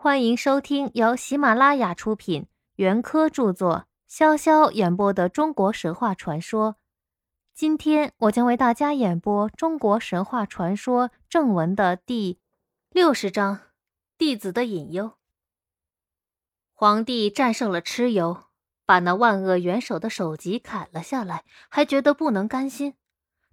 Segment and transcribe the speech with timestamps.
[0.00, 6.76] 欢迎收听由喜马拉雅出品、袁科著作、潇潇演播的中国神话传说。
[7.52, 12.38] 今天我将为大家演播中国神话传说正文的第
[12.90, 13.56] 六十章
[14.16, 15.06] 《弟子的隐忧》。
[16.72, 18.44] 皇帝战胜了蚩尤，
[18.86, 22.94] 把那万恶元首的首级砍了下来，还觉得不能甘心。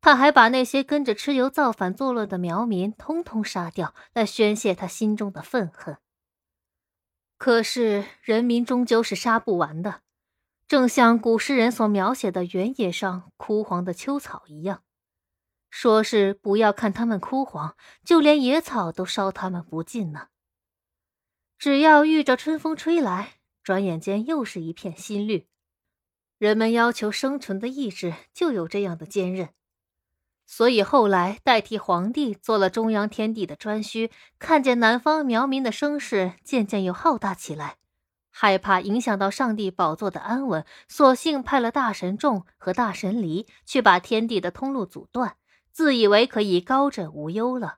[0.00, 5.98] 他还把那些跟着蚩尤造反作乱的苗民通通杀掉，来宣泄他心中的愤恨。
[7.40, 10.02] 可是人民终究是杀不完的，
[10.68, 14.82] 正像古诗人所描写的原野上枯黄的秋草一样，
[15.70, 20.28] 说是不要看它们枯黄，就连野草都烧它们不尽呢。
[21.56, 25.48] 只要遇着春风吹来，转眼间又是一片新绿。
[26.36, 29.48] 人们要求生存的意志就有这样的坚韧。
[30.52, 37.76] 所以后来代替皇帝做了中央天地的颛顼，看见南方苗民的声势渐渐又浩大起来，
[38.30, 45.36] 害怕影响到上帝宝座的安稳，索性派了大神众和大神离去把天地的通路阻断，
[45.70, 47.76] 自以为可以高枕无忧了。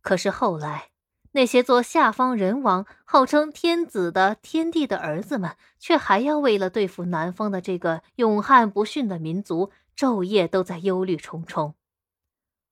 [0.00, 0.88] 可是后来，
[1.32, 9.70] 那些做下方人王、号称天子的天帝的儿子们，却还要为了对付南方的这个勇悍不驯的民族。
[9.96, 11.74] 昼夜都在忧虑重重，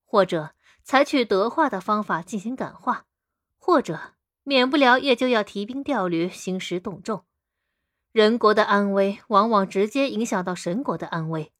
[0.03, 3.05] 或者采取德化的方法进行感化，
[3.59, 7.25] 或者免不了也就要提兵调旅、兴师动众。
[8.11, 11.51] 人国的安危往往直接影响到神国的安危，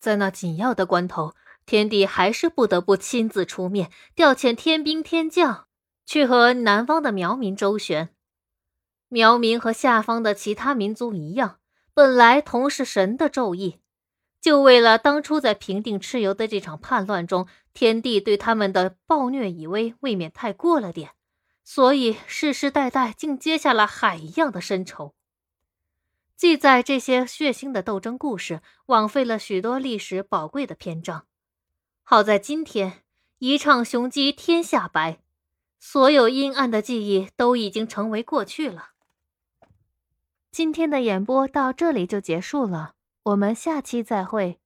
[0.00, 5.68] 在那紧要的关头，天帝还是不得不亲自出面，调遣天兵天将
[6.04, 8.10] 去和南方的苗民周旋。
[9.08, 11.58] 苗民和下方的其他民族一样，
[11.92, 13.80] 本来同是神的胄役。
[14.40, 21.12] 就为了当初在平定蚩尤的这场叛乱中，天帝对他们的暴虐以威未免太过了点，
[21.64, 25.14] 所以世世代代竟结下了海一样的深仇。
[26.36, 31.24] 记载这些血腥的斗争故事，枉费了许多历史宝贵的篇章。
[32.02, 33.04] 好在今天
[33.38, 35.20] 一唱雄鸡天下白，
[35.86, 38.92] 所有阴暗的记忆都已经成为过去了。
[40.50, 42.94] 今天的演播到这里就结束了。
[43.24, 44.58] 我们下期再会。